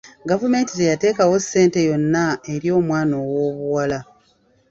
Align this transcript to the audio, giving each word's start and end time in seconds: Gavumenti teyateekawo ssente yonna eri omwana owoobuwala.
Gavumenti 0.29 0.71
teyateekawo 0.73 1.35
ssente 1.43 1.79
yonna 1.87 2.23
eri 2.53 2.67
omwana 2.79 3.13
owoobuwala. 3.23 3.99